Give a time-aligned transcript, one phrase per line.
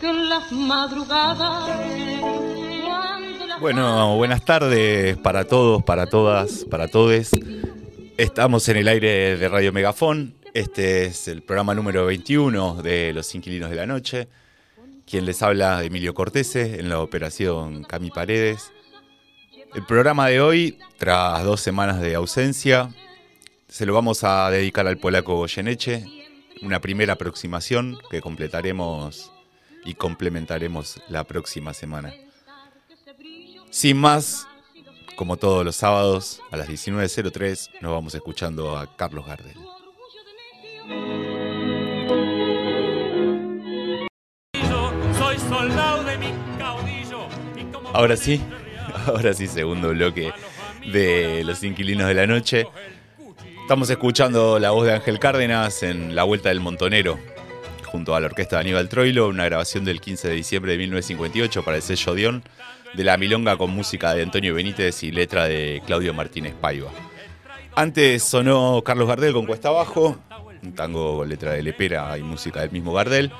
[0.00, 1.70] que en las madrugadas.
[3.60, 7.30] Bueno, buenas tardes para todos, para todas, para todes.
[8.16, 10.34] Estamos en el aire de Radio Megafón.
[10.54, 14.28] Este es el programa número 21 de Los Inquilinos de la Noche.
[15.06, 18.72] Quien les habla, Emilio Cortese, en la operación Cami Paredes.
[19.74, 22.90] El programa de hoy, tras dos semanas de ausencia,
[23.68, 26.04] se lo vamos a dedicar al polaco Goyeneche,
[26.62, 29.30] una primera aproximación que completaremos
[29.86, 32.12] y complementaremos la próxima semana.
[33.70, 34.46] Sin más,
[35.16, 39.56] como todos los sábados, a las 19.03 nos vamos escuchando a Carlos Gardel.
[47.92, 48.42] Ahora sí,
[49.06, 50.32] ahora sí, segundo bloque
[50.92, 52.66] de Los Inquilinos de la Noche.
[53.62, 57.18] Estamos escuchando la voz de Ángel Cárdenas en La Vuelta del Montonero,
[57.96, 61.64] junto a la orquesta de Aníbal Troilo, una grabación del 15 de diciembre de 1958
[61.64, 62.42] para el sello Dion,
[62.92, 66.90] de la milonga con música de Antonio Benítez y letra de Claudio Martínez Paiva.
[67.74, 70.18] Antes sonó Carlos Gardel con Cuesta Abajo,
[70.62, 73.32] un tango con letra de Lepera y música del mismo Gardel.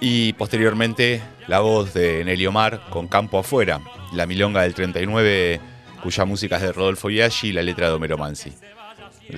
[0.00, 3.80] Y posteriormente la voz de Nelly Omar con Campo Afuera,
[4.12, 5.60] la milonga del 39
[6.02, 8.52] cuya música es de Rodolfo Biaggi y la letra de Homero Mansi.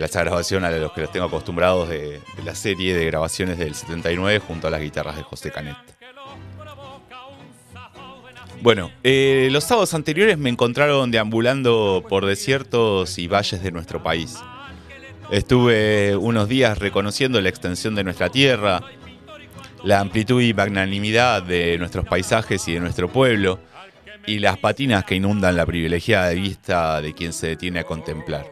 [0.00, 3.74] Esa grabación a los que los tengo acostumbrados de, de la serie de grabaciones del
[3.74, 5.76] 79 junto a las guitarras de José Canet.
[8.62, 14.36] Bueno, eh, los sábados anteriores me encontraron deambulando por desiertos y valles de nuestro país.
[15.32, 18.80] Estuve unos días reconociendo la extensión de nuestra tierra,
[19.82, 23.58] la amplitud y magnanimidad de nuestros paisajes y de nuestro pueblo,
[24.26, 28.46] y las patinas que inundan la privilegiada vista de quien se detiene a contemplar.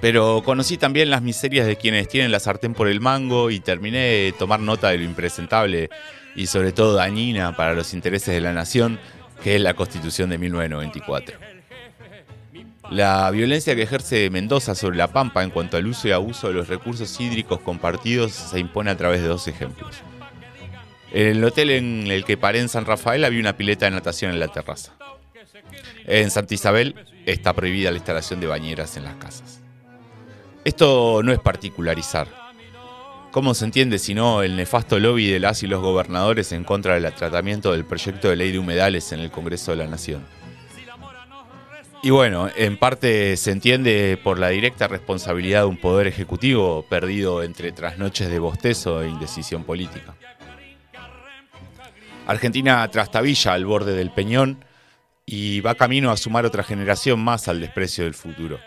[0.00, 3.98] Pero conocí también las miserias de quienes tienen la sartén por el mango y terminé
[3.98, 5.90] de tomar nota de lo impresentable
[6.34, 8.98] y sobre todo dañina para los intereses de la nación,
[9.42, 11.38] que es la Constitución de 1994.
[12.90, 16.54] La violencia que ejerce Mendoza sobre la Pampa en cuanto al uso y abuso de
[16.54, 19.96] los recursos hídricos compartidos se impone a través de dos ejemplos.
[21.12, 24.32] En el hotel en el que paré en San Rafael había una pileta de natación
[24.32, 24.92] en la terraza.
[26.06, 26.94] En Santa Isabel
[27.26, 29.59] está prohibida la instalación de bañeras en las casas.
[30.64, 32.28] Esto no es particularizar.
[33.30, 36.98] ¿Cómo se entiende si no el nefasto lobby de las y los gobernadores en contra
[36.98, 40.26] del tratamiento del proyecto de ley de humedales en el Congreso de la Nación?
[42.02, 47.42] Y bueno, en parte se entiende por la directa responsabilidad de un poder ejecutivo perdido
[47.42, 50.14] entre trasnoches de bostezo e indecisión política.
[52.26, 54.64] Argentina trastabilla al borde del peñón
[55.26, 58.58] y va camino a sumar otra generación más al desprecio del futuro.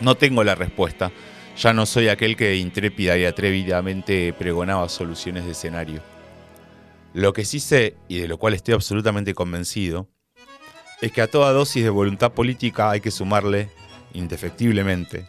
[0.00, 1.12] No tengo la respuesta.
[1.56, 6.02] Ya no soy aquel que intrépida y atrevidamente pregonaba soluciones de escenario.
[7.12, 10.08] Lo que sí sé, y de lo cual estoy absolutamente convencido,
[11.00, 13.70] es que a toda dosis de voluntad política hay que sumarle,
[14.14, 15.28] indefectiblemente,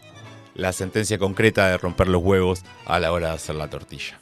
[0.55, 4.19] la sentencia concreta de romper los huevos a la hora de hacer la tortilla.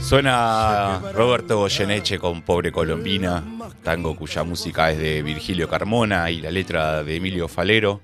[0.00, 3.42] Suena Roberto Goyeneche con Pobre Colombina,
[3.82, 8.00] tango cuya música es de Virgilio Carmona y la letra de Emilio Falero,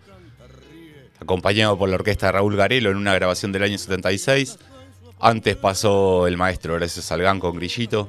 [1.21, 4.59] acompañado por la orquesta de Raúl Garelo en una grabación del año 76.
[5.21, 8.09] Antes pasó el maestro Horacio Salgán con Grillito,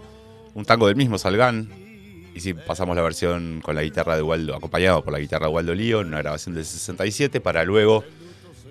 [0.54, 1.70] un tango del mismo Salgán.
[2.34, 5.54] Y si pasamos la versión con la guitarra de Waldo, acompañado por la guitarra de
[5.54, 8.04] Waldo Lío, en una grabación del 67, para luego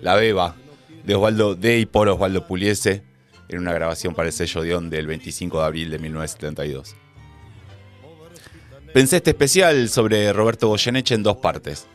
[0.01, 0.55] la beba
[1.03, 3.08] de Osvaldo de y por Osvaldo Puliese
[3.49, 6.95] en una grabación para el sello Dion del 25 de abril de 1972.
[8.93, 11.87] Pensé este especial sobre Roberto Goyeneche en dos partes.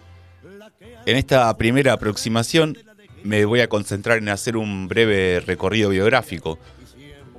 [1.07, 2.79] En esta primera aproximación
[3.23, 6.59] me voy a concentrar en hacer un breve recorrido biográfico,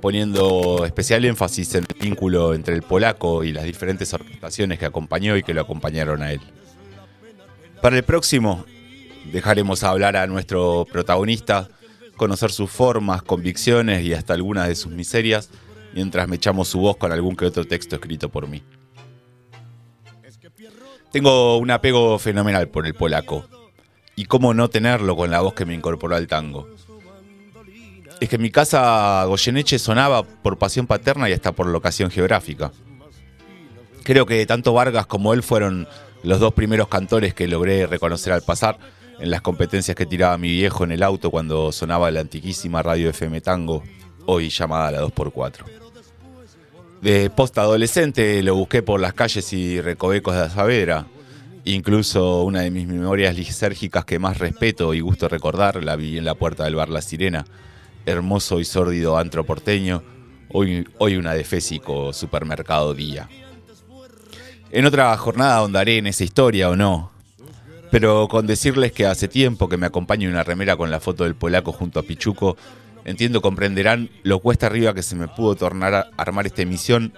[0.00, 5.36] poniendo especial énfasis en el vínculo entre el polaco y las diferentes orquestaciones que acompañó
[5.36, 6.40] y que lo acompañaron a él.
[7.80, 8.64] Para el próximo,
[9.32, 11.68] dejaremos hablar a nuestro protagonista
[12.16, 15.50] conocer sus formas, convicciones y hasta algunas de sus miserias,
[15.94, 18.62] mientras me echamos su voz con algún que otro texto escrito por mí.
[21.12, 23.48] Tengo un apego fenomenal por el polaco,
[24.16, 26.66] y cómo no tenerlo con la voz que me incorporó al tango.
[28.18, 32.72] Es que en mi casa Goyeneche sonaba por pasión paterna y hasta por locación geográfica.
[34.02, 35.86] Creo que tanto Vargas como él fueron
[36.22, 38.78] los dos primeros cantores que logré reconocer al pasar,
[39.18, 43.10] en las competencias que tiraba mi viejo en el auto cuando sonaba la antiquísima radio
[43.10, 43.82] FM Tango,
[44.26, 45.64] hoy llamada la 2x4.
[47.00, 51.06] De post adolescente lo busqué por las calles y recovecos de Saavedra
[51.66, 56.24] Incluso una de mis memorias lisérgicas que más respeto y gusto recordar la vi en
[56.24, 57.44] la puerta del bar La Sirena,
[58.06, 60.04] hermoso y sórdido antro porteño,
[60.52, 63.28] hoy, hoy una de Fésico Supermercado Día.
[64.70, 67.10] En otra jornada ahondaré en esa historia o no,
[67.90, 71.34] pero con decirles que hace tiempo que me acompaña una remera con la foto del
[71.34, 72.56] polaco junto a Pichuco,
[73.04, 77.12] entiendo comprenderán lo cuesta arriba que se me pudo tornar a armar esta emisión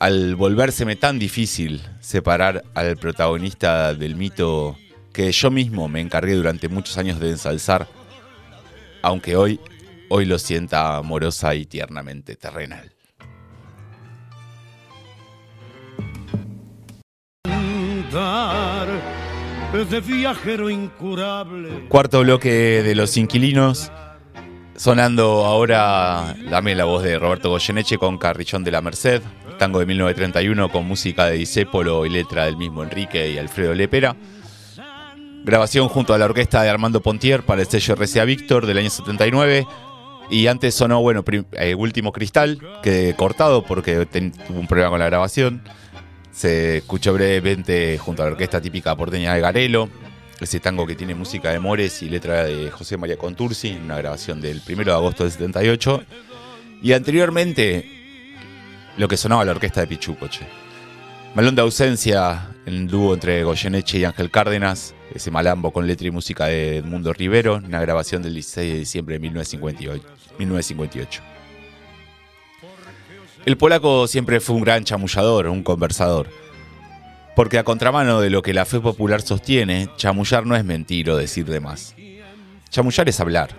[0.00, 4.76] al volvérseme tan difícil separar al protagonista del mito
[5.12, 7.86] que yo mismo me encargué durante muchos años de ensalzar,
[9.02, 9.60] aunque hoy,
[10.08, 12.92] hoy lo sienta amorosa y tiernamente terrenal.
[19.72, 21.86] De viajero incurable.
[21.88, 23.92] Cuarto bloque de Los Inquilinos.
[24.76, 29.22] Sonando ahora, dame la voz de Roberto Goyeneche con Carrillón de la Merced,
[29.58, 34.16] tango de 1931 con música de Disépolo y letra del mismo Enrique y Alfredo Lepera.
[35.44, 38.90] Grabación junto a la orquesta de Armando Pontier para el sello RCA Víctor del año
[38.90, 39.66] 79.
[40.30, 45.06] Y antes sonó, bueno, eh, Último Cristal, que cortado porque tuvo un problema con la
[45.06, 45.62] grabación.
[46.32, 49.88] Se escuchó brevemente junto a la orquesta típica porteña de Garelo,
[50.40, 54.40] ese tango que tiene música de Mores y letra de José María Contursi, una grabación
[54.40, 56.04] del 1 de agosto del 78.
[56.82, 58.00] Y anteriormente,
[58.96, 60.46] lo que sonaba la orquesta de Pichucoche.
[61.34, 66.10] Malón de ausencia en dúo entre Goyeneche y Ángel Cárdenas, ese malambo con letra y
[66.10, 71.22] música de Edmundo Rivero, una grabación del 16 de diciembre de 1958.
[73.46, 76.28] El polaco siempre fue un gran chamullador, un conversador.
[77.34, 81.16] Porque a contramano de lo que la fe popular sostiene, chamullar no es mentir o
[81.16, 81.94] decir de más.
[82.68, 83.50] Chamullar es hablar.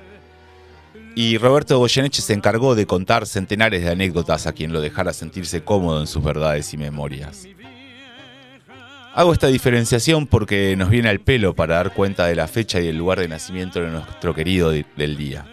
[1.15, 5.63] Y Roberto Goyeneche se encargó de contar centenares de anécdotas a quien lo dejara sentirse
[5.63, 7.47] cómodo en sus verdades y memorias.
[9.13, 12.87] Hago esta diferenciación porque nos viene al pelo para dar cuenta de la fecha y
[12.87, 15.45] el lugar de nacimiento de nuestro querido del día.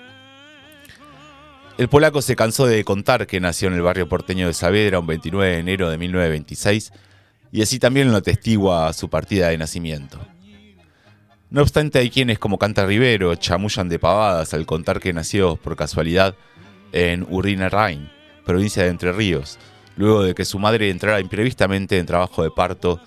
[1.79, 5.07] El polaco se cansó de contar que nació en el barrio porteño de Saavedra un
[5.07, 6.93] 29 de enero de 1926
[7.53, 10.19] y así también lo atestigua su partida de nacimiento.
[11.51, 15.77] No obstante, hay quienes, como canta Rivero, chamullan de pavadas al contar que nació por
[15.77, 16.35] casualidad
[16.91, 18.11] en Urrina Rhein,
[18.45, 19.61] provincia de Entre Ríos,
[19.97, 23.01] luego de que su madre entrara imprevistamente en trabajo de parto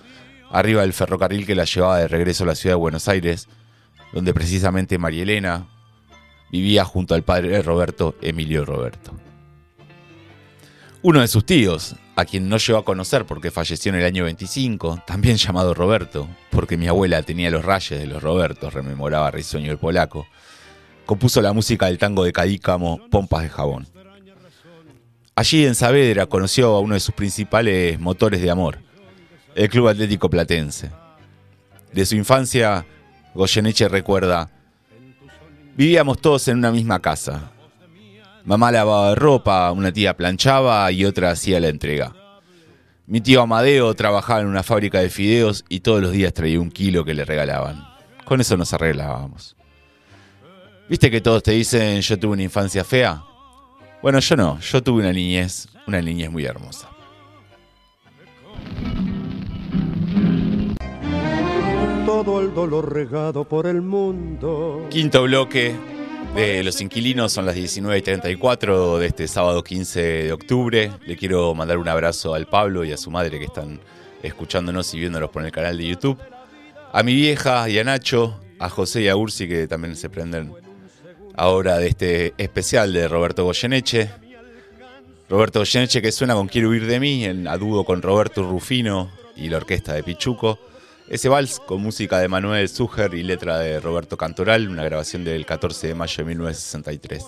[0.50, 3.48] arriba del ferrocarril que la llevaba de regreso a la ciudad de Buenos Aires,
[4.14, 5.66] donde precisamente María Elena,
[6.52, 9.12] vivía junto al padre de Roberto, Emilio Roberto.
[11.00, 14.24] Uno de sus tíos, a quien no llegó a conocer porque falleció en el año
[14.24, 19.72] 25, también llamado Roberto, porque mi abuela tenía los rayes de los Robertos, rememoraba Risueño
[19.72, 20.26] el polaco,
[21.06, 23.88] compuso la música del tango de Cadícamo, Pompas de Jabón.
[25.34, 28.78] Allí en Saavedra conoció a uno de sus principales motores de amor,
[29.54, 30.90] el Club Atlético Platense.
[31.92, 32.86] De su infancia,
[33.34, 34.50] Goyeneche recuerda
[35.74, 37.50] Vivíamos todos en una misma casa.
[38.44, 42.14] Mamá lavaba ropa, una tía planchaba y otra hacía la entrega.
[43.06, 46.70] Mi tío Amadeo trabajaba en una fábrica de fideos y todos los días traía un
[46.70, 47.86] kilo que le regalaban.
[48.24, 49.56] Con eso nos arreglábamos.
[50.88, 53.22] ¿Viste que todos te dicen yo tuve una infancia fea?
[54.02, 56.91] Bueno, yo no, yo tuve una niñez, una niñez muy hermosa.
[62.24, 64.86] Todo el dolor regado por el mundo.
[64.90, 65.74] Quinto bloque
[66.36, 70.92] de Los Inquilinos, son las 19.34 de este sábado 15 de octubre.
[71.04, 73.80] Le quiero mandar un abrazo al Pablo y a su madre que están
[74.22, 76.18] escuchándonos y viéndonos por el canal de YouTube.
[76.92, 80.52] A mi vieja y a Nacho, a José y a Ursi que también se prenden
[81.34, 84.10] ahora de este especial de Roberto Goyeneche.
[85.28, 89.48] Roberto Goyeneche que suena con Quiero huir de mí, en adudo con Roberto Rufino y
[89.48, 90.60] la orquesta de Pichuco.
[91.12, 95.44] Ese vals con música de Manuel Suger y letra de Roberto Cantoral, una grabación del
[95.44, 97.26] 14 de mayo de 1963.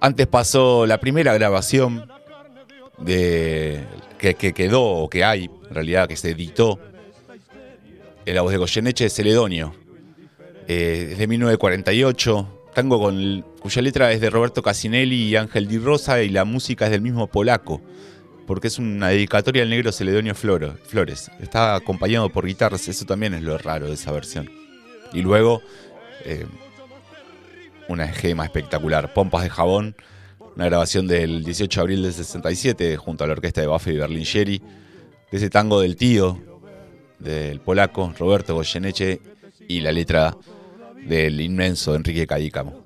[0.00, 2.10] Antes pasó la primera grabación
[2.96, 3.84] de,
[4.16, 6.80] que, quedó o que hay, en realidad que se editó,
[8.24, 9.74] en la voz de Goyeneche de Celedonio,
[10.68, 16.22] eh, desde 1948, tango con, cuya letra es de Roberto Casinelli y Ángel Di Rosa
[16.22, 17.82] y la música es del mismo polaco
[18.46, 21.30] porque es una dedicatoria al negro Celedonio Flores.
[21.40, 24.50] Está acompañado por guitarras, eso también es lo raro de esa versión.
[25.12, 25.62] Y luego,
[26.24, 26.46] eh,
[27.88, 29.94] una gema espectacular, Pompas de Jabón,
[30.56, 34.58] una grabación del 18 de abril del 67 junto a la orquesta de Buffy Berlingeri,
[35.30, 36.38] de ese tango del tío
[37.18, 39.20] del polaco Roberto Goyeneche
[39.68, 40.36] y la letra
[41.06, 42.81] del inmenso Enrique Cadícamo.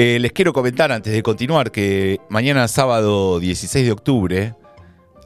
[0.00, 4.54] Eh, les quiero comentar antes de continuar que mañana sábado 16 de octubre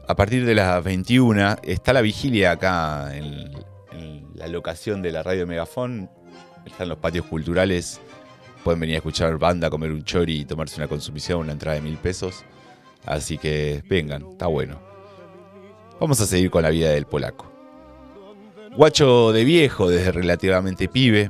[0.07, 3.51] a partir de las 21 está la vigilia acá en,
[3.91, 6.09] en la locación de la radio Megafón.
[6.65, 8.01] Están los patios culturales.
[8.63, 11.81] Pueden venir a escuchar banda, comer un chori y tomarse una consumición, una entrada de
[11.83, 12.43] mil pesos.
[13.05, 14.79] Así que vengan, está bueno.
[15.99, 17.45] Vamos a seguir con la vida del polaco.
[18.75, 21.29] Guacho de viejo, desde relativamente pibe,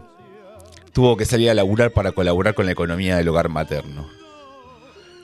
[0.94, 4.08] tuvo que salir a laburar para colaborar con la economía del hogar materno.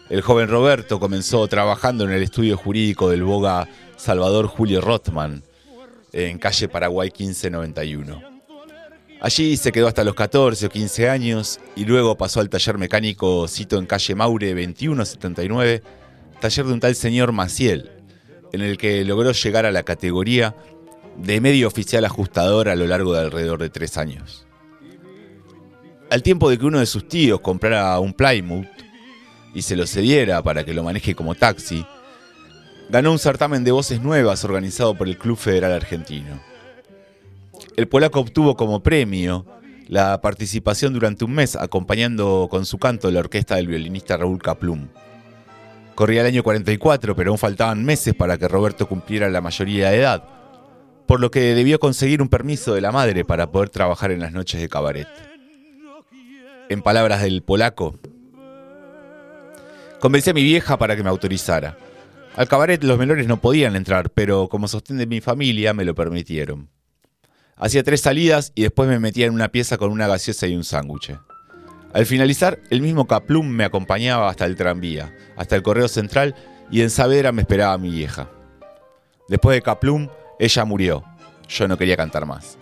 [0.10, 5.44] El joven Roberto comenzó trabajando en el estudio jurídico del boga Salvador Julio Rothman,
[6.12, 8.20] en calle Paraguay 1591.
[9.22, 13.48] Allí se quedó hasta los 14 o 15 años y luego pasó al taller mecánico
[13.48, 15.84] Cito en calle Maure 2179,
[16.40, 17.92] taller de un tal señor Maciel,
[18.54, 20.56] en el que logró llegar a la categoría
[21.18, 24.49] de medio oficial ajustador a lo largo de alrededor de tres años.
[26.10, 28.68] Al tiempo de que uno de sus tíos comprara un Plymouth
[29.54, 31.86] y se lo cediera para que lo maneje como taxi,
[32.90, 36.40] ganó un certamen de voces nuevas organizado por el Club Federal Argentino.
[37.76, 39.46] El polaco obtuvo como premio
[39.88, 44.88] la participación durante un mes acompañando con su canto la orquesta del violinista Raúl Kaplum.
[45.94, 49.98] Corría el año 44, pero aún faltaban meses para que Roberto cumpliera la mayoría de
[49.98, 50.24] edad,
[51.06, 54.32] por lo que debió conseguir un permiso de la madre para poder trabajar en las
[54.32, 55.08] noches de cabaret.
[56.70, 58.00] En palabras del polaco,
[60.00, 61.76] convencí a mi vieja para que me autorizara.
[62.36, 65.96] Al cabaret los menores no podían entrar, pero como sostén de mi familia me lo
[65.96, 66.70] permitieron.
[67.56, 70.64] Hacía tres salidas y después me metía en una pieza con una gaseosa y un
[70.64, 71.18] sándwich.
[71.92, 76.36] Al finalizar, el mismo Caplum me acompañaba hasta el tranvía, hasta el correo central
[76.70, 78.30] y en Saavedra me esperaba mi vieja.
[79.28, 80.08] Después de Caplum,
[80.38, 81.04] ella murió.
[81.48, 82.59] Yo no quería cantar más.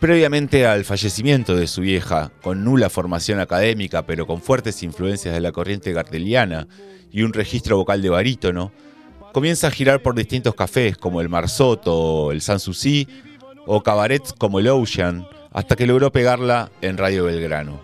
[0.00, 5.42] Previamente al fallecimiento de su vieja, con nula formación académica pero con fuertes influencias de
[5.42, 6.66] la corriente gardeliana
[7.12, 8.72] y un registro vocal de barítono,
[9.34, 13.06] comienza a girar por distintos cafés como el Marsoto, el Sanssouci
[13.66, 17.82] o cabarets como el Ocean, hasta que logró pegarla en Radio Belgrano.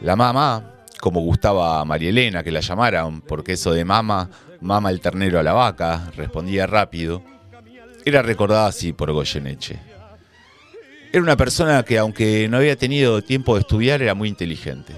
[0.00, 4.28] La mamá, como gustaba a María Elena que la llamaran, porque eso de mama,
[4.60, 7.22] mama el ternero a la vaca, respondía rápido,
[8.04, 9.97] era recordada así por Goyeneche.
[11.10, 14.92] Era una persona que aunque no había tenido tiempo de estudiar era muy inteligente.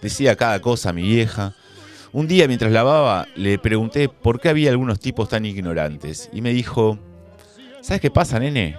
[0.00, 1.54] Decía cada cosa a mi vieja.
[2.12, 6.52] Un día mientras lavaba le pregunté por qué había algunos tipos tan ignorantes y me
[6.52, 6.98] dijo,
[7.80, 8.76] ¿sabes qué pasa, nene?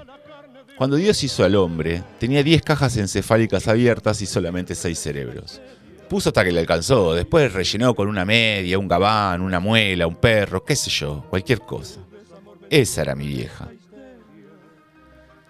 [0.77, 5.61] Cuando Dios hizo al hombre, tenía 10 cajas encefálicas abiertas y solamente 6 cerebros.
[6.09, 10.15] Puso hasta que le alcanzó, después rellenó con una media, un gabán, una muela, un
[10.15, 12.01] perro, qué sé yo, cualquier cosa.
[12.69, 13.69] Esa era mi vieja.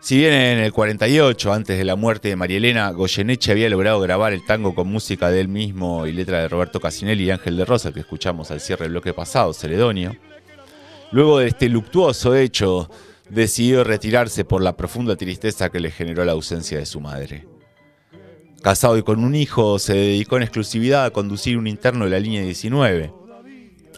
[0.04, 4.02] Si bien en el 48, antes de la muerte de María Elena, Goyeneche había logrado
[4.02, 7.56] grabar el tango con música de él mismo y letra de Roberto Casinelli y Ángel
[7.56, 10.14] de Rosa, que escuchamos al cierre del bloque pasado, Celedonio,
[11.14, 12.90] luego de este luctuoso hecho,
[13.30, 17.48] decidió retirarse por la profunda tristeza que le generó la ausencia de su madre.
[18.62, 22.20] Casado y con un hijo, se dedicó en exclusividad a conducir un interno de la
[22.20, 23.14] línea 19,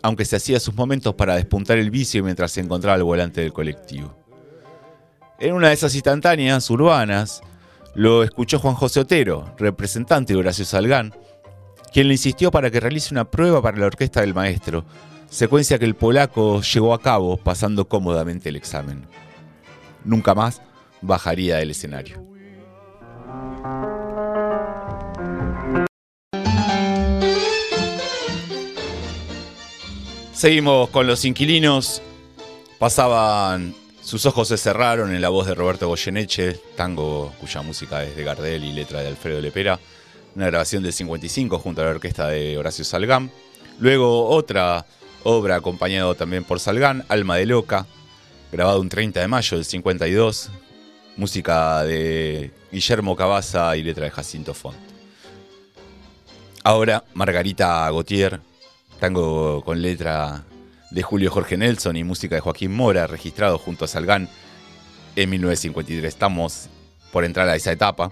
[0.04, 3.54] aunque se hacía sus momentos para despuntar el vicio mientras se encontraba al volante del
[3.54, 4.25] colectivo.
[5.38, 7.42] En una de esas instantáneas urbanas,
[7.94, 11.13] lo escuchó Juan José Otero, representante de Horacio Salgán,
[11.92, 14.86] quien le insistió para que realice una prueba para la orquesta del maestro,
[15.30, 19.08] secuencia que el polaco llevó a cabo pasando cómodamente el examen.
[20.06, 20.62] Nunca más
[21.01, 22.24] bajaría del escenario.
[30.32, 32.01] Seguimos con los inquilinos.
[32.77, 33.74] Pasaban
[34.06, 38.24] sus ojos se cerraron en la voz de Roberto Goyeneche, tango cuya música es de
[38.24, 39.80] Gardel y letra de Alfredo Lepera,
[40.36, 43.32] una grabación del 55 junto a la orquesta de Horacio Salgán.
[43.80, 44.86] Luego otra
[45.24, 47.88] obra acompañado también por Salgán, Alma de Loca,
[48.52, 50.52] grabado un 30 de mayo del 52,
[51.18, 54.78] música de Guillermo Cabaza y letra de Jacinto Font.
[56.64, 58.40] Ahora Margarita Gautier,
[59.00, 60.44] tango con letra
[60.92, 64.30] de Julio Jorge Nelson y música de Joaquín Mora, registrado junto a Salgán
[65.15, 66.13] en 1953.
[66.13, 66.70] Estamos
[67.12, 68.12] por entrar a esa etapa.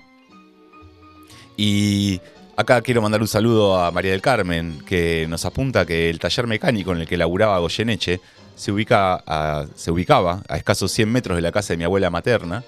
[1.57, 2.21] Y
[2.55, 6.47] acá quiero mandar un saludo a María del Carmen, que nos apunta que el taller
[6.47, 8.21] mecánico en el que laburaba Goyeneche
[8.55, 12.63] se, ubica se ubicaba a escasos 100 metros de la casa de mi abuela materna,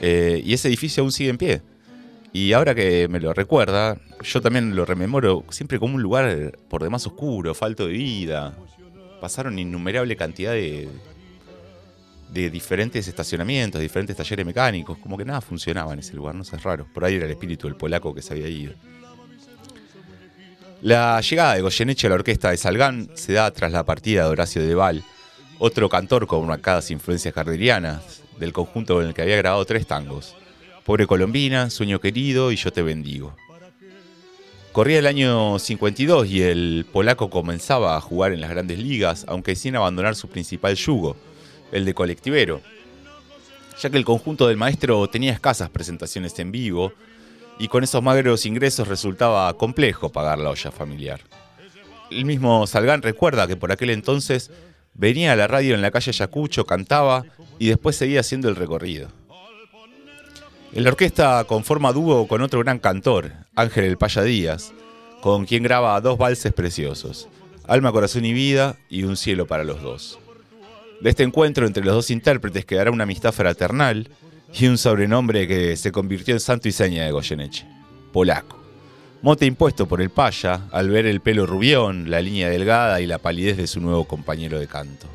[0.00, 1.62] eh, y ese edificio aún sigue en pie.
[2.32, 6.82] Y ahora que me lo recuerda, yo también lo rememoro siempre como un lugar por
[6.82, 8.54] demás oscuro, falto de vida,
[9.20, 10.88] pasaron innumerable cantidad de,
[12.50, 16.86] diferentes estacionamientos, diferentes talleres mecánicos, como que nada funcionaba en ese lugar, no sé, raro.
[16.92, 18.74] Por ahí era el espíritu del polaco que se había ido.
[20.82, 24.28] La llegada de Goyeneche a la orquesta de Salgán se da tras la partida de
[24.28, 25.02] Horacio Deval,
[25.58, 30.36] otro cantor con marcadas influencias garderianas, del conjunto con el que había grabado tres tangos.
[30.84, 33.34] Pobre Colombina, Sueño Querido y Yo Te Bendigo.
[34.76, 39.56] Corría el año 52 y el polaco comenzaba a jugar en las grandes ligas, aunque
[39.56, 41.16] sin abandonar su principal yugo,
[41.72, 42.60] el de colectivero,
[43.80, 46.92] ya que el conjunto del maestro tenía escasas presentaciones en vivo
[47.58, 51.20] y con esos magros ingresos resultaba complejo pagar la olla familiar.
[52.10, 54.50] El mismo Salgán recuerda que por aquel entonces
[54.92, 57.24] venía a la radio en la calle Ayacucho, cantaba
[57.58, 59.08] y después seguía haciendo el recorrido.
[60.76, 64.74] La orquesta conforma dúo con otro gran cantor, Ángel El Paya Díaz,
[65.22, 67.28] con quien graba dos valses preciosos,
[67.66, 70.18] Alma, Corazón y Vida y Un Cielo para los dos.
[71.00, 74.10] De este encuentro entre los dos intérpretes quedará una amistad fraternal
[74.52, 77.66] y un sobrenombre que se convirtió en santo y seña de Goyeneche,
[78.12, 78.58] Polaco.
[79.22, 83.16] Mote impuesto por el Paya al ver el pelo rubión, la línea delgada y la
[83.16, 85.06] palidez de su nuevo compañero de canto.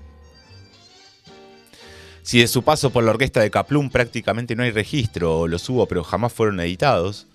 [2.31, 5.85] Si de su paso por la orquesta de Kaplum prácticamente no hay registro, los hubo
[5.85, 7.27] pero jamás fueron editados,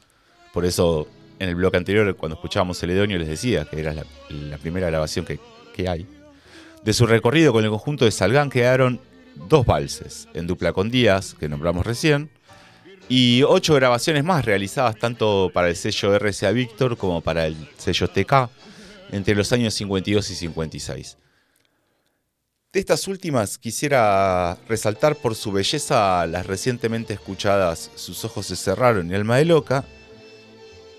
[0.55, 1.07] por eso
[1.39, 5.27] en el bloque anterior cuando escuchábamos Celedonio les decía que era la, la primera grabación
[5.27, 5.39] que,
[5.75, 6.07] que hay.
[6.83, 8.99] De su recorrido con el conjunto de Salgán quedaron
[9.51, 12.31] dos valses, en dupla con Díaz, que nombramos recién,
[13.07, 18.09] y ocho grabaciones más realizadas tanto para el sello RCA Víctor como para el sello
[18.09, 18.49] TK
[19.13, 21.19] entre los años 52 y 56.
[22.77, 29.11] De estas últimas quisiera resaltar por su belleza las recientemente escuchadas Sus ojos se cerraron
[29.11, 29.87] y Alma de Loca,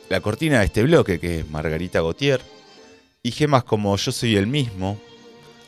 [0.09, 2.41] la cortina de este bloque que es Margarita Gautier,
[3.21, 4.99] y gemas como Yo soy el mismo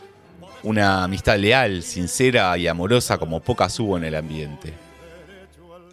[0.64, 4.74] Una amistad leal, sincera y amorosa como pocas hubo en el ambiente.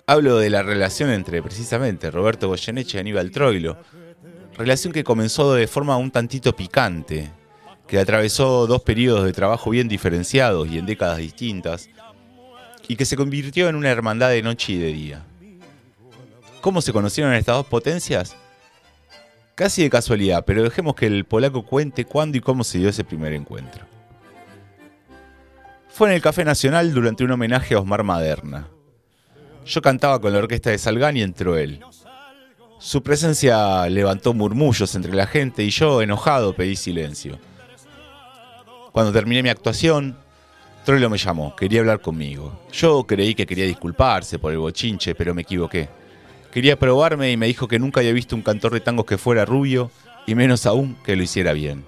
[0.05, 3.79] Hablo de la relación entre precisamente Roberto Goyeneche y Aníbal Troilo,
[4.57, 7.31] relación que comenzó de forma un tantito picante,
[7.87, 11.89] que atravesó dos periodos de trabajo bien diferenciados y en décadas distintas,
[12.89, 15.25] y que se convirtió en una hermandad de noche y de día.
[16.61, 18.35] ¿Cómo se conocieron estas dos potencias?
[19.59, 23.03] Casi de casualidad, pero dejemos que el polaco cuente cuándo y cómo se dio ese
[23.03, 23.85] primer encuentro.
[25.89, 28.69] Fue en el Café Nacional durante un homenaje a Osmar Maderna.
[29.67, 31.81] Yo cantaba con la orquesta de Salgán y entró él.
[32.79, 37.41] Su presencia levantó murmullos entre la gente y yo, enojado, pedí silencio.
[38.93, 40.17] Cuando terminé mi actuación,
[40.85, 42.61] Troilo me llamó, quería hablar conmigo.
[42.71, 45.98] Yo creí que quería disculparse por el bochinche, pero me equivoqué.
[46.53, 49.45] Quería probarme y me dijo que nunca había visto un cantor de tangos que fuera
[49.45, 49.91] rubio
[50.27, 51.85] y menos aún que lo hiciera bien.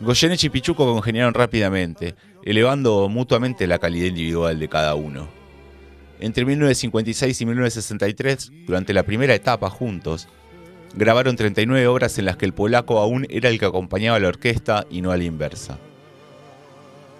[0.00, 5.28] Goyeneche y Pichuco congeniaron rápidamente, elevando mutuamente la calidad individual de cada uno.
[6.20, 10.28] Entre 1956 y 1963, durante la primera etapa juntos,
[10.94, 14.28] grabaron 39 obras en las que el polaco aún era el que acompañaba a la
[14.28, 15.78] orquesta y no a la inversa.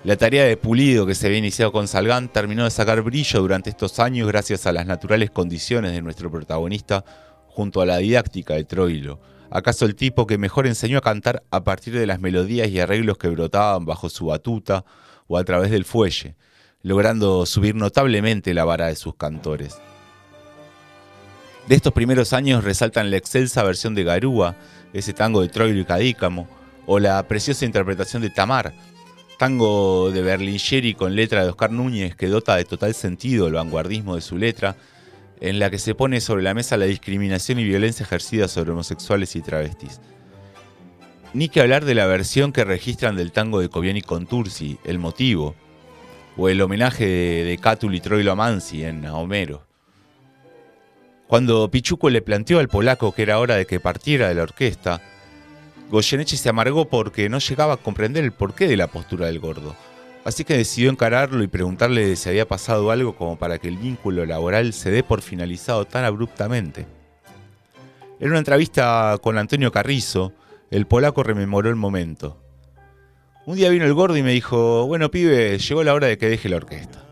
[0.04, 3.70] La tarea de pulido que se había iniciado con Salgán terminó de sacar brillo durante
[3.70, 7.06] estos años gracias a las naturales condiciones de nuestro protagonista
[7.46, 9.18] junto a la didáctica de Troilo.
[9.50, 13.16] ¿Acaso el tipo que mejor enseñó a cantar a partir de las melodías y arreglos
[13.16, 14.84] que brotaban bajo su batuta
[15.26, 16.36] o a través del fuelle,
[16.82, 19.78] logrando subir notablemente la vara de sus cantores?
[21.66, 24.54] De estos primeros años resaltan la excelsa versión de Garúa,
[24.92, 26.46] ese tango de Troilo y Cadícamo,
[26.84, 28.74] o la preciosa interpretación de Tamar,
[29.44, 34.14] tango de Berlingeri con letra de Oscar Núñez que dota de total sentido el vanguardismo
[34.14, 34.74] de su letra,
[35.38, 39.37] en la que se pone sobre la mesa la discriminación y violencia ejercida sobre homosexuales
[39.37, 40.00] y travestis.
[41.35, 44.98] Ni que hablar de la versión que registran del tango de Coviani con Tursi, El
[44.98, 45.54] Motivo,
[46.38, 49.66] o el homenaje de, de Cátul y Troilo a Mansi en Homero.
[51.26, 55.02] Cuando Pichuco le planteó al polaco que era hora de que partiera de la orquesta,
[55.90, 59.77] Goyeneche se amargó porque no llegaba a comprender el porqué de la postura del gordo.
[60.25, 64.25] Así que decidió encararlo y preguntarle si había pasado algo como para que el vínculo
[64.25, 66.87] laboral se dé por finalizado tan abruptamente.
[68.18, 70.33] En una entrevista con Antonio Carrizo,
[70.70, 72.40] el polaco rememoró el momento.
[73.44, 76.31] Un día vino el gordo y me dijo, bueno pibe, llegó la hora de que
[76.31, 77.05] deje la orquesta.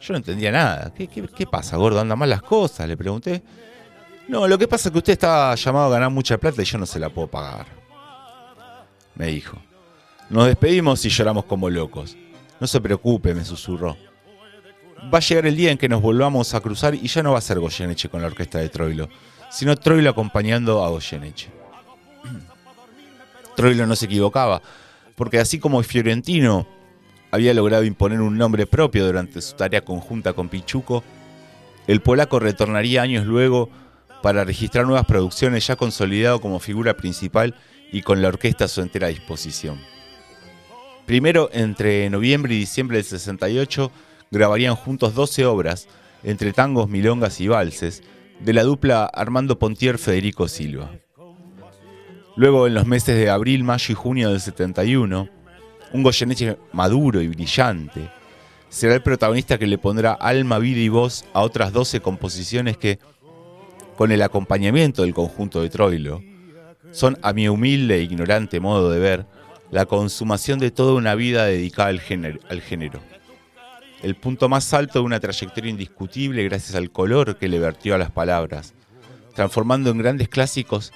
[0.00, 0.92] Yo no entendía nada.
[0.92, 2.00] ¿Qué, pasa, gordo?
[2.00, 2.88] ¿Andan mal las cosas?
[2.88, 3.42] Le pregunté.
[4.26, 6.76] No, lo que pasa es que usted está llamado a ganar mucha plata y yo
[6.78, 7.77] no se la puedo pagar
[9.18, 9.58] me dijo.
[10.30, 12.16] Nos despedimos y lloramos como locos.
[12.60, 13.96] No se preocupe, me susurró.
[15.12, 17.38] Va a llegar el día en que nos volvamos a cruzar y ya no va
[17.38, 19.08] a ser Goyeneche con la orquesta de Troilo,
[19.50, 21.50] sino Troilo acompañando a Goyeneche.
[23.56, 24.62] Troilo no se equivocaba,
[25.14, 26.66] porque así como Fiorentino
[27.30, 31.04] había logrado imponer un nombre propio durante su tarea conjunta con Pichuco,
[31.86, 33.70] el polaco retornaría años luego
[34.22, 37.54] para registrar nuevas producciones ya consolidado como figura principal
[37.92, 39.80] y con la orquesta a su entera disposición.
[41.06, 43.90] Primero, entre noviembre y diciembre del 68,
[44.30, 45.88] grabarían juntos 12 obras,
[46.22, 48.02] entre tangos, milongas y valses,
[48.40, 50.92] de la dupla Armando Pontier-Federico Silva.
[52.36, 55.28] Luego, en los meses de abril, mayo y junio del 71,
[55.92, 58.10] un Goyeneche maduro y brillante
[58.68, 62.98] será el protagonista que le pondrá alma, vida y voz a otras 12 composiciones que,
[63.96, 66.22] con el acompañamiento del conjunto de Troilo,
[66.98, 69.26] son, a mi humilde e ignorante modo de ver,
[69.70, 73.00] la consumación de toda una vida dedicada al género, al género.
[74.02, 77.98] El punto más alto de una trayectoria indiscutible gracias al color que le vertió a
[77.98, 78.74] las palabras,
[79.34, 80.92] transformando en grandes clásicos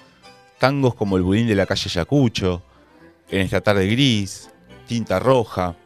[0.58, 2.62] tangos como El budín de la calle Yacucho,
[3.30, 4.50] En esta tarde gris,
[4.86, 5.76] Tinta roja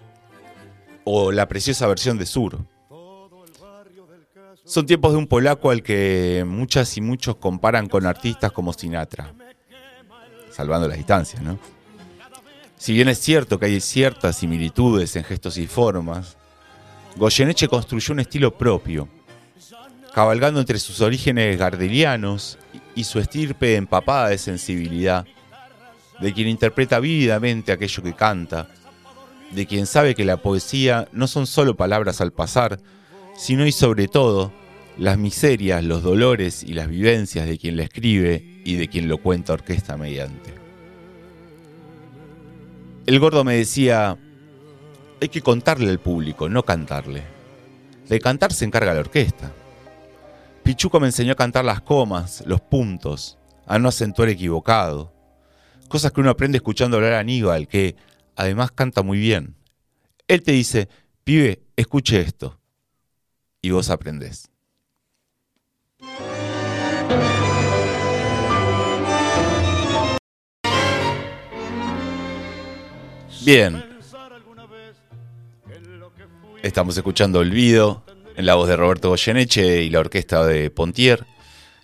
[1.04, 2.58] o la preciosa versión de Sur.
[4.64, 9.32] Son tiempos de un polaco al que muchas y muchos comparan con artistas como Sinatra
[10.56, 11.58] salvando las distancias, ¿no?
[12.78, 16.36] Si bien es cierto que hay ciertas similitudes en gestos y formas,
[17.16, 19.06] Goyeneche construyó un estilo propio,
[20.14, 22.56] cabalgando entre sus orígenes gardelianos
[22.94, 25.26] y su estirpe empapada de sensibilidad,
[26.20, 28.68] de quien interpreta vívidamente aquello que canta,
[29.50, 32.80] de quien sabe que la poesía no son solo palabras al pasar,
[33.36, 34.52] sino y sobre todo
[34.98, 39.18] las miserias, los dolores y las vivencias de quien la escribe y de quien lo
[39.18, 40.54] cuenta orquesta mediante.
[43.06, 44.16] El gordo me decía,
[45.20, 47.22] hay que contarle al público, no cantarle.
[48.08, 49.52] De cantar se encarga la orquesta.
[50.62, 55.12] Pichuco me enseñó a cantar las comas, los puntos, a no acentuar equivocado.
[55.88, 57.94] Cosas que uno aprende escuchando hablar a Aníbal, que
[58.34, 59.54] además canta muy bien.
[60.26, 60.88] Él te dice,
[61.22, 62.58] pibe, escuche esto.
[63.62, 64.50] Y vos aprendés.
[73.46, 73.80] Bien.
[76.64, 78.02] Estamos escuchando Olvido
[78.34, 81.24] en la voz de Roberto Goyeneche y la orquesta de Pontier.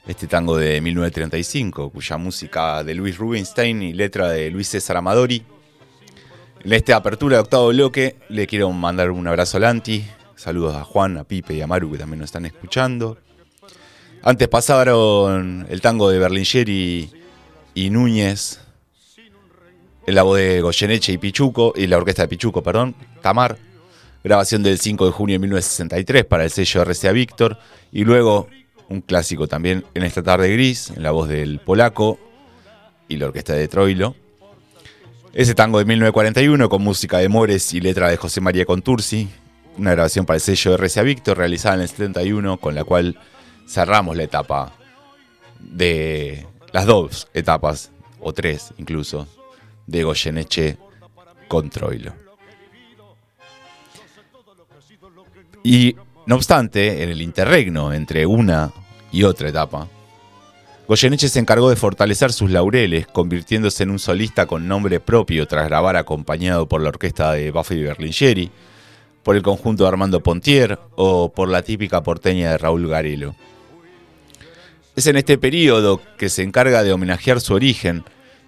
[0.05, 5.45] Este tango de 1935, cuya música de Luis Rubinstein y letra de Luis César Amadori.
[6.65, 10.05] En esta apertura de octavo bloque le quiero mandar un abrazo a Lanti.
[10.35, 13.19] Saludos a Juan, a Pipe y a Maru que también nos están escuchando.
[14.25, 17.09] Antes pasaron el tango de Berlingeri
[17.73, 18.59] y Núñez
[20.07, 23.57] la voz de Goyeneche y Pichuco, y la orquesta de Pichuco, perdón, Tamar,
[24.25, 27.59] grabación del 5 de junio de 1963 para el sello RCA Víctor,
[27.93, 28.49] y luego
[28.89, 32.19] un clásico también en esta tarde gris, en la voz del polaco
[33.09, 34.15] y la orquesta de Troilo.
[35.33, 39.29] Ese tango de 1941 con música de Mores y letra de José María Contursi,
[39.79, 43.19] una grabación para el sello RCA Víctor realizada en el 71 con la cual
[43.67, 44.73] cerramos la etapa
[45.59, 49.27] de las dos etapas, o tres incluso,
[49.87, 50.77] de Goyeneche
[51.49, 52.15] con Troilo.
[55.65, 58.73] Y no obstante, en el interregno entre una
[59.11, 59.89] y otra etapa,
[60.89, 65.67] Goyeneche se encargó de fortalecer sus laureles, convirtiéndose en un solista con nombre propio tras
[65.67, 68.51] grabar acompañado por la orquesta de Buffy Berlingeri,
[69.23, 73.35] por el conjunto de Armando Pontier o por la típica porteña de Raúl Garelo.
[74.97, 78.05] Es en este periodo que se encarga de homenajear su origen,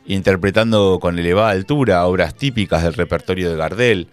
[0.06, 4.08] interpretando con elevada altura obras típicas del repertorio de Gardel,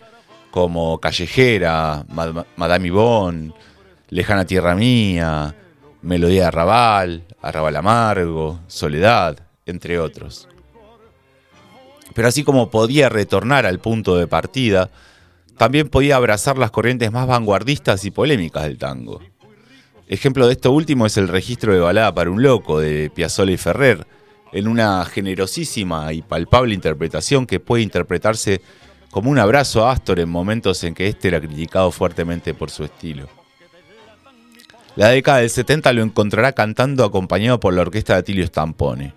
[0.52, 2.06] como Callejera,
[2.56, 3.54] Madame Yvonne,
[4.10, 5.56] Lejana Tierra Mía,
[6.02, 10.48] Melodía de Arrabal, Arrabal Amargo, Soledad, entre otros.
[12.14, 14.90] Pero así como podía retornar al punto de partida,
[15.58, 19.22] también podía abrazar las corrientes más vanguardistas y polémicas del tango.
[20.08, 23.58] Ejemplo de esto último es el registro de Balada para un Loco de Piazzolla y
[23.58, 24.06] Ferrer,
[24.52, 28.62] en una generosísima y palpable interpretación que puede interpretarse
[29.10, 32.84] como un abrazo a Astor en momentos en que éste era criticado fuertemente por su
[32.84, 33.28] estilo.
[34.96, 39.14] La década del 70 lo encontrará cantando acompañado por la orquesta de Atilio Stampone.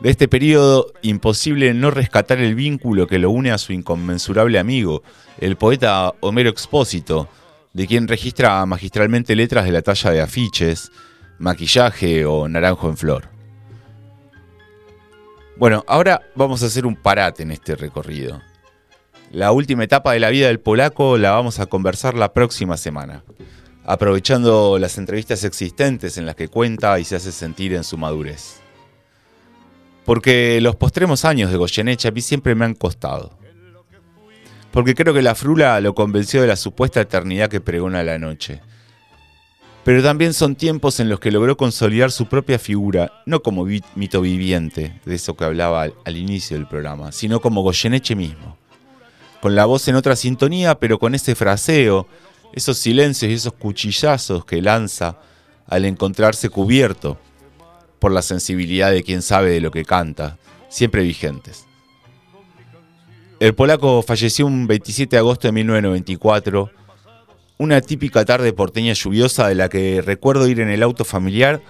[0.00, 5.02] De este periodo, imposible no rescatar el vínculo que lo une a su inconmensurable amigo,
[5.38, 7.28] el poeta Homero Expósito,
[7.74, 10.90] de quien registra magistralmente letras de la talla de afiches,
[11.38, 13.39] maquillaje o naranjo en flor.
[15.60, 18.40] Bueno, ahora vamos a hacer un parate en este recorrido.
[19.30, 23.24] La última etapa de la vida del polaco la vamos a conversar la próxima semana,
[23.84, 28.62] aprovechando las entrevistas existentes en las que cuenta y se hace sentir en su madurez.
[30.06, 33.38] Porque los postremos años de Goyeneche a mí siempre me han costado.
[34.70, 38.62] Porque creo que la frula lo convenció de la supuesta eternidad que pregona la noche.
[39.84, 44.20] Pero también son tiempos en los que logró consolidar su propia figura, no como mito
[44.20, 48.60] viviente, de eso que hablaba al, inicio del programa, sino como Goyeneche mismo
[49.40, 52.06] con la voz en otra sintonía, pero con ese fraseo,
[52.52, 55.16] esos silencios y esos cuchillazos que lanza
[55.66, 57.18] al encontrarse cubierto
[57.98, 60.38] por la sensibilidad de quien sabe de lo que canta,
[60.68, 61.66] siempre vigentes.
[63.38, 66.70] El polaco falleció un 27 de agosto de 1994,
[67.60, 71.60] una típica tarde porteña lluviosa de la que recuerdo ir en el auto familiar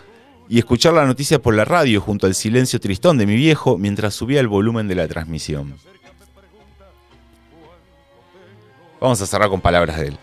[0.48, 4.14] y escuchar la noticia por la radio junto al silencio tristón de mi viejo mientras
[4.14, 5.74] subía el volumen de la transmisión.
[9.00, 10.18] Vamos a cerrar con palabras de él.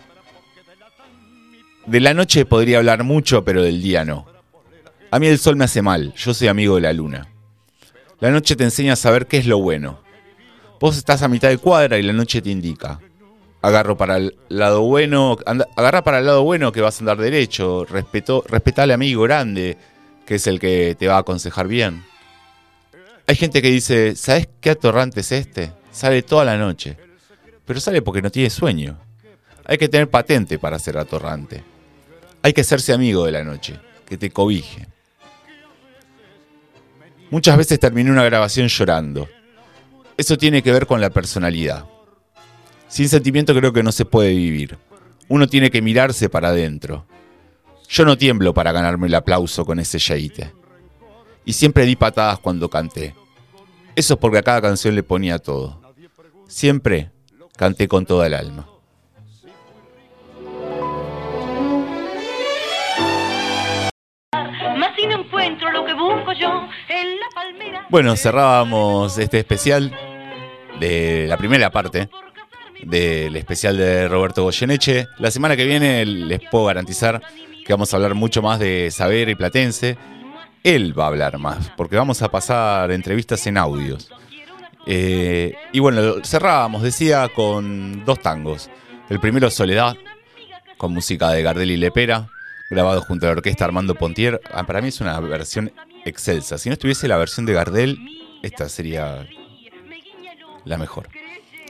[1.84, 4.24] De la noche podría hablar mucho, pero del día no.
[5.10, 7.28] A mí el sol me hace mal, yo soy amigo de la luna.
[8.20, 10.00] La noche te enseña a saber qué es lo bueno.
[10.80, 13.00] Vos estás a mitad de cuadra y la noche te indica.
[13.68, 15.36] Agarro para el lado bueno,
[15.76, 19.76] agarra para el lado bueno que vas a andar derecho, respeto, respetá al amigo grande,
[20.24, 22.04] que es el que te va a aconsejar bien.
[23.26, 25.72] Hay gente que dice, ¿sabes qué atorrante es este?
[25.90, 26.96] Sale toda la noche
[27.68, 28.98] pero sale porque no tiene sueño.
[29.66, 31.62] Hay que tener patente para ser atorrante.
[32.40, 34.86] Hay que hacerse amigo de la noche, que te cobije.
[37.30, 39.28] Muchas veces terminé una grabación llorando.
[40.16, 41.84] Eso tiene que ver con la personalidad.
[42.88, 44.78] Sin sentimiento creo que no se puede vivir.
[45.28, 47.06] Uno tiene que mirarse para adentro.
[47.88, 50.52] Yo no tiemblo para ganarme el aplauso con ese yaite.
[51.44, 53.14] Y siempre di patadas cuando canté.
[53.94, 55.80] Eso es porque a cada canción le ponía todo.
[56.46, 57.10] Siempre
[57.56, 58.66] canté con toda el alma.
[67.90, 69.92] Bueno, cerrábamos este especial
[70.80, 72.08] de la primera parte
[72.82, 75.08] del especial de Roberto Goyeneche.
[75.18, 77.22] La semana que viene les puedo garantizar
[77.64, 79.98] que vamos a hablar mucho más de Saber y Platense.
[80.64, 84.10] Él va a hablar más, porque vamos a pasar entrevistas en audios.
[84.86, 88.70] Eh, y bueno, cerrábamos, decía, con dos tangos.
[89.08, 89.96] El primero, Soledad,
[90.78, 92.28] con música de Gardel y Lepera,
[92.70, 94.40] grabado junto a la orquesta Armando Pontier.
[94.50, 95.72] Ah, para mí es una versión
[96.04, 96.58] excelsa.
[96.58, 97.98] Si no estuviese la versión de Gardel,
[98.42, 99.26] esta sería
[100.64, 101.08] la mejor.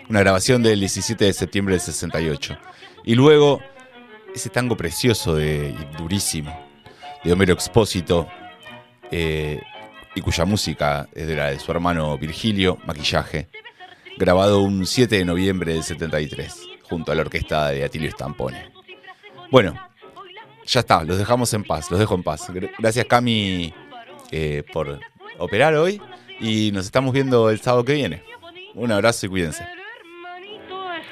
[0.09, 2.59] Una grabación del 17 de septiembre del 68.
[3.05, 3.61] Y luego,
[4.35, 6.59] ese tango precioso de, y durísimo
[7.25, 8.29] de Homero Expósito.
[9.11, 9.61] Eh,
[10.15, 13.49] y cuya música es de la de su hermano Virgilio, Maquillaje,
[14.17, 18.73] grabado un 7 de noviembre del 73, junto a la orquesta de Atilio Stampone.
[19.51, 19.75] Bueno,
[20.67, 22.51] ya está, los dejamos en paz, los dejo en paz.
[22.79, 23.73] Gracias Cami
[24.33, 24.99] eh, por
[25.39, 26.03] operar hoy
[26.41, 28.23] y nos estamos viendo el sábado que viene.
[28.75, 29.78] Un abrazo y cuídense.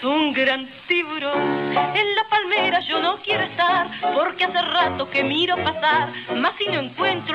[0.02, 1.76] Un gran tiburón.
[1.94, 6.66] En la palmera yo no quiero estar, porque hace rato que miro pasar, más si
[6.66, 7.16] no encuentro.